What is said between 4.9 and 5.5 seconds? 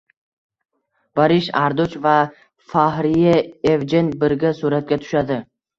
tushadi